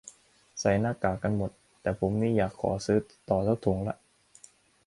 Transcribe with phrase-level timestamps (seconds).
[0.59, 1.51] ใส่หน้ากากกันหมด
[1.81, 3.95] แต่ผมนี่อยากขอซื้อต่อสักถุงละ